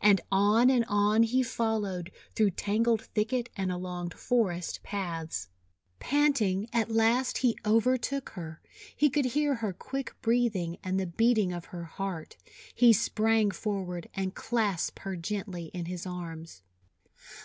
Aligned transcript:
And 0.00 0.20
on 0.30 0.70
and 0.70 0.84
on 0.86 1.24
he 1.24 1.42
fol 1.42 1.80
lowed, 1.80 2.12
through 2.36 2.52
tangled 2.52 3.02
thicket 3.02 3.48
and 3.56 3.72
along 3.72 4.10
forest 4.10 4.80
paths. 4.84 5.48
Panting, 5.98 6.68
at 6.72 6.88
last 6.92 7.38
he 7.38 7.58
overtook 7.66 8.28
her. 8.36 8.60
He 8.94 9.10
could 9.10 9.24
hear 9.24 9.56
her 9.56 9.72
quick 9.72 10.14
breathing 10.22 10.78
and 10.84 11.00
the 11.00 11.06
beating 11.08 11.52
of 11.52 11.64
her 11.64 11.82
heart. 11.82 12.36
He 12.72 12.92
sprang 12.92 13.50
forward 13.50 14.08
and 14.14 14.36
clasped 14.36 15.00
her 15.00 15.16
gently 15.16 15.64
in 15.74 15.86
his 15.86 16.06
arms. 16.06 16.62